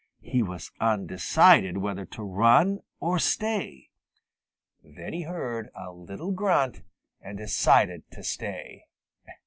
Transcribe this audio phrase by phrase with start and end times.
[0.23, 3.91] He was undecided whether to run or stay.
[4.83, 6.81] Then he heard a little grunt
[7.21, 8.85] and decided to stay.